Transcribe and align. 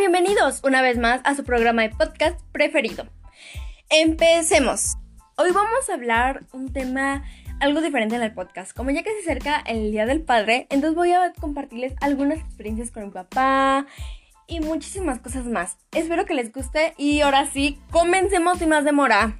bienvenidos 0.00 0.62
una 0.64 0.80
vez 0.80 0.96
más 0.96 1.20
a 1.24 1.34
su 1.34 1.44
programa 1.44 1.82
de 1.82 1.90
podcast 1.90 2.40
preferido. 2.52 3.04
Empecemos. 3.90 4.96
Hoy 5.36 5.50
vamos 5.52 5.90
a 5.90 5.92
hablar 5.92 6.46
un 6.54 6.72
tema 6.72 7.22
algo 7.60 7.82
diferente 7.82 8.16
en 8.16 8.22
el 8.22 8.32
podcast. 8.32 8.74
Como 8.74 8.88
ya 8.92 9.02
que 9.02 9.10
se 9.10 9.30
acerca 9.30 9.58
el 9.60 9.92
Día 9.92 10.06
del 10.06 10.22
Padre, 10.22 10.66
entonces 10.70 10.96
voy 10.96 11.12
a 11.12 11.34
compartirles 11.34 11.92
algunas 12.00 12.38
experiencias 12.38 12.90
con 12.90 13.04
mi 13.04 13.10
papá 13.10 13.86
y 14.46 14.60
muchísimas 14.60 15.18
cosas 15.18 15.44
más. 15.44 15.76
Espero 15.92 16.24
que 16.24 16.32
les 16.32 16.50
guste 16.50 16.94
y 16.96 17.20
ahora 17.20 17.44
sí, 17.44 17.78
comencemos 17.90 18.58
sin 18.58 18.70
más 18.70 18.86
demora. 18.86 19.38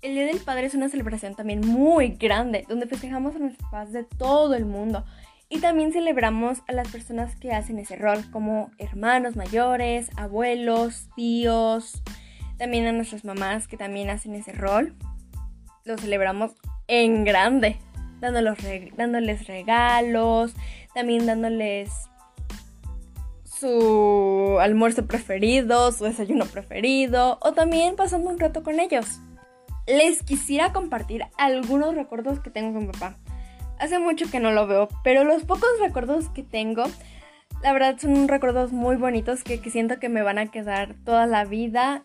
El 0.00 0.14
Día 0.14 0.26
del 0.26 0.38
Padre 0.38 0.66
es 0.66 0.74
una 0.74 0.88
celebración 0.90 1.34
también 1.34 1.60
muy 1.66 2.10
grande, 2.10 2.66
donde 2.68 2.86
festejamos 2.86 3.34
a 3.34 3.40
nuestros 3.40 3.68
papás 3.68 3.92
de 3.92 4.04
todo 4.04 4.54
el 4.54 4.64
mundo. 4.64 5.04
Y 5.50 5.60
también 5.60 5.92
celebramos 5.92 6.58
a 6.68 6.72
las 6.72 6.88
personas 6.88 7.34
que 7.36 7.52
hacen 7.52 7.78
ese 7.78 7.96
rol, 7.96 8.30
como 8.30 8.70
hermanos 8.78 9.34
mayores, 9.34 10.10
abuelos, 10.16 11.08
tíos, 11.16 12.02
también 12.58 12.86
a 12.86 12.92
nuestras 12.92 13.24
mamás 13.24 13.66
que 13.66 13.78
también 13.78 14.10
hacen 14.10 14.34
ese 14.34 14.52
rol. 14.52 14.94
Lo 15.84 15.96
celebramos 15.96 16.52
en 16.86 17.24
grande, 17.24 17.78
dándoles 18.20 19.46
regalos, 19.46 20.54
también 20.94 21.24
dándoles 21.24 21.90
su 23.44 24.58
almuerzo 24.60 25.06
preferido, 25.06 25.90
su 25.92 26.04
desayuno 26.04 26.44
preferido, 26.44 27.38
o 27.40 27.52
también 27.52 27.96
pasando 27.96 28.30
un 28.30 28.38
rato 28.38 28.62
con 28.62 28.80
ellos. 28.80 29.18
Les 29.86 30.22
quisiera 30.22 30.72
compartir 30.72 31.24
algunos 31.38 31.94
recuerdos 31.94 32.40
que 32.40 32.50
tengo 32.50 32.74
con 32.74 32.92
papá. 32.92 33.16
Hace 33.78 33.98
mucho 34.00 34.28
que 34.30 34.40
no 34.40 34.50
lo 34.50 34.66
veo, 34.66 34.88
pero 35.04 35.22
los 35.24 35.44
pocos 35.44 35.68
recuerdos 35.80 36.28
que 36.30 36.42
tengo, 36.42 36.84
la 37.62 37.72
verdad 37.72 37.96
son 37.98 38.26
recuerdos 38.26 38.72
muy 38.72 38.96
bonitos 38.96 39.44
que, 39.44 39.58
siento 39.70 40.00
que 40.00 40.08
me 40.08 40.22
van 40.22 40.38
a 40.38 40.46
quedar 40.46 40.94
toda 41.04 41.26
la 41.26 41.44
vida 41.44 42.02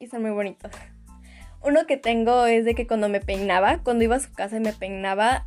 y 0.00 0.08
son 0.08 0.22
muy 0.22 0.32
bonitos. 0.32 0.72
Uno 1.62 1.86
que 1.86 1.96
tengo 1.96 2.46
es 2.46 2.64
de 2.64 2.74
que 2.74 2.86
cuando 2.86 3.08
me 3.08 3.20
peinaba, 3.20 3.78
cuando 3.78 4.04
iba 4.04 4.16
a 4.16 4.20
su 4.20 4.32
casa 4.32 4.56
y 4.56 4.60
me 4.60 4.72
peinaba, 4.72 5.46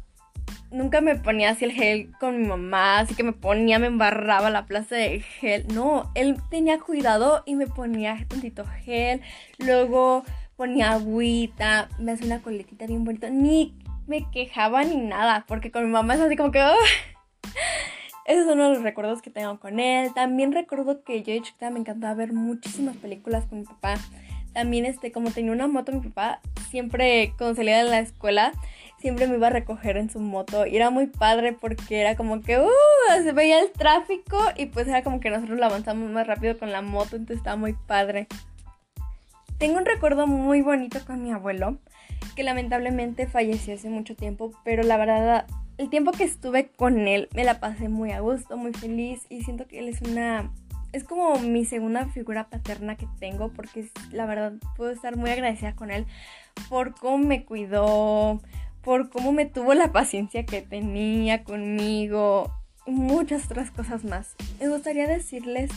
nunca 0.72 1.02
me 1.02 1.16
ponía 1.16 1.50
así 1.50 1.66
el 1.66 1.74
gel 1.74 2.12
con 2.20 2.42
mi 2.42 2.48
mamá, 2.48 3.00
así 3.00 3.14
que 3.14 3.24
me 3.24 3.34
ponía, 3.34 3.78
me 3.78 3.88
embarraba 3.88 4.50
la 4.50 4.66
plaza 4.66 4.96
de 4.96 5.20
gel. 5.20 5.68
No, 5.74 6.12
él 6.16 6.38
tenía 6.50 6.80
cuidado 6.80 7.44
y 7.46 7.56
me 7.56 7.68
ponía 7.68 8.26
tantito 8.30 8.66
gel, 8.84 9.22
luego 9.60 10.24
ponía 10.56 10.94
agüita, 10.94 11.90
me 12.00 12.14
hacía 12.14 12.26
una 12.26 12.42
coletita 12.42 12.88
bien 12.88 13.04
bonita. 13.04 13.30
Ni 13.30 13.76
me 14.08 14.30
quejaba 14.32 14.84
ni 14.84 14.98
nada, 14.98 15.46
porque 15.48 15.72
con 15.72 15.86
mi 15.86 15.92
mamá 15.92 16.16
es 16.16 16.22
así 16.22 16.36
como 16.36 16.52
que... 16.52 16.62
Esos 18.26 18.46
son 18.46 18.56
uno 18.56 18.70
de 18.70 18.76
los 18.76 18.84
recuerdos 18.84 19.22
que 19.22 19.30
tengo 19.30 19.58
con 19.58 19.80
él. 19.80 20.14
También 20.14 20.52
recuerdo 20.52 21.02
que 21.02 21.24
yo 21.24 21.34
de 21.34 21.42
chiquita 21.42 21.70
me 21.70 21.80
encantaba 21.80 22.14
ver 22.14 22.34
muchísimas 22.34 22.98
películas 22.98 23.46
con 23.46 23.60
mi 23.60 23.66
papá. 23.66 23.96
También, 24.54 24.86
este, 24.86 25.14
como 25.14 25.32
tenía 25.32 25.54
una 25.54 25.68
moto, 25.68 25.94
mi 25.94 26.02
papá 26.02 26.42
siempre, 26.70 27.34
cuando 27.38 27.56
salía 27.56 27.78
de 27.78 27.90
la 27.90 28.00
escuela, 28.00 28.52
siempre 29.00 29.28
me 29.28 29.36
iba 29.36 29.48
a 29.48 29.52
recoger 29.52 29.96
en 29.96 30.10
su 30.10 30.20
moto. 30.20 30.66
Y 30.66 30.76
era 30.76 30.90
muy 30.90 31.08
padre 31.08 31.54
porque 31.54 32.02
era 32.02 32.18
como 32.18 32.42
que, 32.42 32.60
uh, 32.60 33.24
se 33.24 33.32
veía 33.32 33.62
el 33.62 33.72
tráfico 33.72 34.38
y 34.58 34.66
pues 34.66 34.90
era 34.90 35.04
como 35.04 35.22
que 35.22 35.30
nosotros 35.30 35.62
avanzamos 35.62 36.12
más 36.12 36.28
rápido 36.28 36.58
con 36.58 36.74
la 36.74 36.82
moto, 36.82 37.16
entonces 37.16 37.38
estaba 37.38 37.56
muy 37.56 37.74
padre. 37.88 38.28
Tengo 39.58 39.78
un 39.78 39.86
recuerdo 39.86 40.28
muy 40.28 40.62
bonito 40.62 41.00
con 41.06 41.24
mi 41.24 41.32
abuelo 41.32 41.78
que 42.38 42.44
lamentablemente 42.44 43.26
falleció 43.26 43.74
hace 43.74 43.90
mucho 43.90 44.16
tiempo, 44.16 44.52
pero 44.64 44.84
la 44.84 44.96
verdad, 44.98 45.48
el 45.80 45.90
tiempo 45.90 46.12
que 46.12 46.24
estuve 46.24 46.68
con 46.68 47.08
él 47.08 47.30
me 47.34 47.44
la 47.44 47.60
pasé 47.60 47.90
muy 47.90 48.12
a 48.12 48.20
gusto, 48.20 48.58
muy 48.58 48.74
feliz 48.74 49.26
y 49.28 49.42
siento 49.42 49.68
que 49.68 49.80
él 49.80 49.88
es 49.88 50.02
una... 50.02 50.52
Es 50.94 51.04
como 51.04 51.40
mi 51.40 51.66
segunda 51.66 52.06
figura 52.06 52.48
paterna 52.48 52.96
que 52.96 53.08
tengo 53.20 53.50
porque 53.50 53.90
la 54.12 54.28
verdad 54.28 54.54
puedo 54.76 54.92
estar 54.92 55.18
muy 55.18 55.32
agradecida 55.32 55.76
con 55.76 55.90
él 55.90 56.06
por 56.70 56.94
cómo 56.94 57.18
me 57.18 57.44
cuidó, 57.44 58.40
por 58.84 59.10
cómo 59.10 59.32
me 59.32 59.48
tuvo 59.48 59.74
la 59.74 59.92
paciencia 59.92 60.46
que 60.46 60.62
tenía 60.62 61.44
conmigo, 61.44 62.54
muchas 62.86 63.46
otras 63.46 63.72
cosas 63.72 64.04
más. 64.04 64.36
Me 64.60 64.70
gustaría 64.70 65.08
decirles 65.08 65.72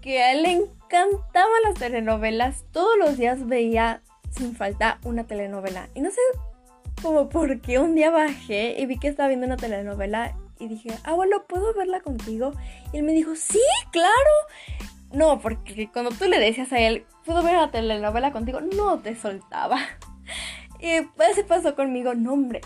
que 0.00 0.22
a 0.22 0.30
él 0.30 0.44
le 0.44 0.52
encantaban 0.52 1.62
las 1.64 1.74
telenovelas, 1.74 2.64
todos 2.70 2.96
los 3.00 3.18
días 3.18 3.48
veía 3.48 4.00
sin 4.32 4.54
falta 4.56 4.98
una 5.04 5.24
telenovela. 5.24 5.88
Y 5.94 6.00
no 6.00 6.10
sé 6.10 6.20
como 7.02 7.28
por 7.28 7.60
qué 7.60 7.78
un 7.78 7.94
día 7.94 8.10
bajé 8.10 8.80
y 8.80 8.86
vi 8.86 8.98
que 8.98 9.08
estaba 9.08 9.28
viendo 9.28 9.46
una 9.46 9.56
telenovela 9.56 10.34
y 10.58 10.68
dije, 10.68 10.90
abuelo, 11.04 11.46
¿puedo 11.46 11.74
verla 11.74 12.00
contigo? 12.00 12.52
Y 12.92 12.98
él 12.98 13.02
me 13.02 13.12
dijo, 13.12 13.34
sí, 13.34 13.60
claro. 13.90 14.12
No, 15.12 15.40
porque 15.40 15.90
cuando 15.92 16.10
tú 16.10 16.26
le 16.26 16.38
decías 16.38 16.72
a 16.72 16.78
él, 16.78 17.04
¿puedo 17.24 17.42
ver 17.42 17.56
una 17.56 17.70
telenovela 17.70 18.32
contigo? 18.32 18.60
No 18.60 19.00
te 19.00 19.16
soltaba. 19.16 19.78
Y 20.84 21.02
pues 21.16 21.36
se 21.36 21.44
pasó 21.44 21.76
conmigo, 21.76 22.12
no 22.14 22.32
hombre. 22.32 22.60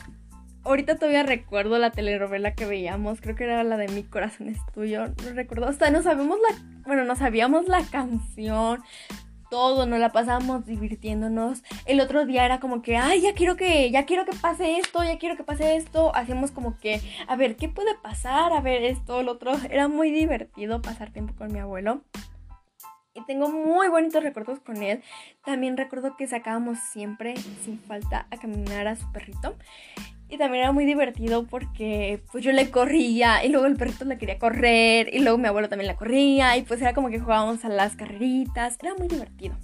Ahorita 0.64 0.96
todavía 0.96 1.22
recuerdo 1.22 1.76
la 1.76 1.90
telenovela 1.90 2.54
que 2.54 2.64
veíamos, 2.64 3.20
creo 3.20 3.36
que 3.36 3.44
era 3.44 3.62
la 3.62 3.76
de 3.76 3.88
Mi 3.88 4.04
corazón 4.04 4.48
es 4.48 4.58
tuyo, 4.72 5.06
no 5.06 5.32
recuerdo, 5.34 5.68
hasta 5.68 5.90
no 5.90 6.02
sabemos 6.02 6.38
la, 6.38 6.56
bueno, 6.86 7.04
no 7.04 7.14
sabíamos 7.14 7.68
la 7.68 7.84
canción, 7.84 8.82
todo, 9.50 9.86
nos 9.86 9.98
la 9.98 10.10
pasábamos 10.10 10.66
divirtiéndonos. 10.66 11.62
El 11.84 12.00
otro 12.00 12.26
día 12.26 12.44
era 12.44 12.60
como 12.60 12.82
que, 12.82 12.96
ay, 12.96 13.20
ya 13.20 13.34
quiero 13.34 13.56
que, 13.56 13.90
ya 13.90 14.06
quiero 14.06 14.24
que 14.24 14.36
pase 14.36 14.78
esto, 14.78 15.02
ya 15.04 15.18
quiero 15.18 15.36
que 15.36 15.44
pase 15.44 15.76
esto. 15.76 16.14
Hacíamos 16.14 16.50
como 16.50 16.78
que, 16.78 17.00
a 17.26 17.36
ver, 17.36 17.56
¿qué 17.56 17.68
puede 17.68 17.94
pasar? 17.94 18.52
A 18.52 18.60
ver, 18.60 18.84
esto, 18.84 19.20
el 19.20 19.28
otro. 19.28 19.52
Era 19.70 19.88
muy 19.88 20.10
divertido 20.10 20.82
pasar 20.82 21.12
tiempo 21.12 21.34
con 21.36 21.52
mi 21.52 21.58
abuelo. 21.58 22.02
Y 23.14 23.24
tengo 23.24 23.48
muy 23.48 23.88
bonitos 23.88 24.22
recuerdos 24.22 24.60
con 24.60 24.82
él. 24.82 25.02
También 25.44 25.78
recuerdo 25.78 26.16
que 26.16 26.26
sacábamos 26.26 26.78
siempre, 26.78 27.34
sin 27.64 27.78
falta, 27.80 28.26
a 28.30 28.36
caminar 28.36 28.86
a 28.86 28.96
su 28.96 29.10
perrito. 29.10 29.56
Y 30.28 30.38
también 30.38 30.64
era 30.64 30.72
muy 30.72 30.84
divertido 30.84 31.46
porque 31.46 32.20
pues 32.32 32.42
yo 32.42 32.52
le 32.52 32.70
corría 32.70 33.44
y 33.44 33.48
luego 33.48 33.66
el 33.66 33.76
perrito 33.76 34.04
le 34.04 34.18
quería 34.18 34.38
correr 34.38 35.14
y 35.14 35.20
luego 35.20 35.38
mi 35.38 35.46
abuelo 35.46 35.68
también 35.68 35.86
la 35.86 35.96
corría 35.96 36.56
y 36.56 36.62
pues 36.62 36.80
era 36.80 36.94
como 36.94 37.10
que 37.10 37.20
jugábamos 37.20 37.64
a 37.64 37.68
las 37.68 37.94
carreritas. 37.94 38.76
Era 38.82 38.94
muy 38.94 39.06
divertido. 39.06 39.56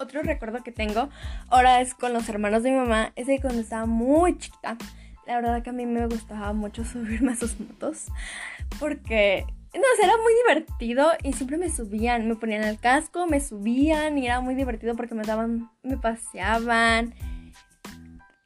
Otro 0.00 0.22
recuerdo 0.22 0.62
que 0.62 0.72
tengo 0.72 1.08
ahora 1.48 1.80
es 1.80 1.94
con 1.94 2.12
los 2.12 2.28
hermanos 2.28 2.62
de 2.62 2.70
mi 2.70 2.78
mamá, 2.78 3.12
es 3.16 3.26
de 3.26 3.40
cuando 3.40 3.60
estaba 3.60 3.86
muy 3.86 4.38
chiquita. 4.38 4.76
La 5.26 5.36
verdad 5.36 5.62
que 5.62 5.70
a 5.70 5.72
mí 5.72 5.86
me 5.86 6.06
gustaba 6.06 6.52
mucho 6.52 6.84
subirme 6.84 7.32
a 7.32 7.36
sus 7.36 7.58
motos 7.60 8.06
porque 8.80 9.44
no, 9.74 9.82
era 10.02 10.16
muy 10.18 10.32
divertido 10.46 11.10
y 11.22 11.32
siempre 11.32 11.58
me 11.58 11.68
subían, 11.68 12.28
me 12.28 12.36
ponían 12.36 12.62
el 12.64 12.78
casco, 12.78 13.26
me 13.26 13.40
subían 13.40 14.18
y 14.18 14.26
era 14.26 14.40
muy 14.40 14.54
divertido 14.54 14.94
porque 14.94 15.14
me 15.14 15.24
daban, 15.24 15.70
me 15.82 15.96
paseaban 15.96 17.14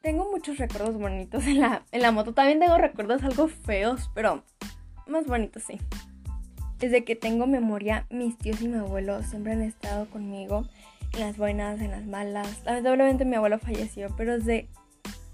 tengo 0.01 0.29
muchos 0.31 0.57
recuerdos 0.57 0.97
bonitos 0.97 1.45
en 1.45 1.59
la, 1.59 1.83
en 1.91 2.01
la 2.01 2.11
moto. 2.11 2.33
También 2.33 2.59
tengo 2.59 2.77
recuerdos 2.77 3.23
algo 3.23 3.47
feos, 3.47 4.09
pero 4.13 4.43
más 5.07 5.25
bonitos 5.25 5.63
sí. 5.63 5.79
Desde 6.77 7.03
que 7.03 7.15
tengo 7.15 7.45
memoria, 7.47 8.05
mis 8.09 8.37
tíos 8.37 8.61
y 8.61 8.67
mi 8.67 8.77
abuelo 8.77 9.21
siempre 9.23 9.53
han 9.53 9.61
estado 9.61 10.09
conmigo 10.09 10.65
en 11.13 11.19
las 11.19 11.37
buenas, 11.37 11.81
en 11.81 11.91
las 11.91 12.05
malas. 12.05 12.61
Lamentablemente 12.63 13.25
mi 13.25 13.35
abuelo 13.35 13.59
falleció, 13.59 14.07
pero 14.15 14.37
desde 14.37 14.69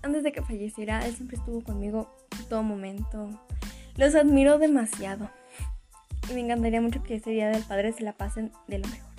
antes 0.02 0.24
de 0.24 0.32
que 0.32 0.42
falleciera, 0.42 1.06
él 1.06 1.16
siempre 1.16 1.38
estuvo 1.38 1.64
conmigo 1.64 2.10
en 2.40 2.46
todo 2.46 2.64
momento. 2.64 3.30
Los 3.98 4.16
admiro 4.16 4.58
demasiado. 4.58 5.30
Y 6.30 6.34
me 6.34 6.42
encantaría 6.42 6.82
mucho 6.82 7.04
que 7.04 7.16
ese 7.16 7.30
día 7.32 7.50
del 7.50 7.64
padre 7.64 7.92
se 7.92 8.04
la 8.04 8.14
pasen 8.14 8.52
de 8.68 8.80
lo 8.80 8.88
mejor. 8.88 9.15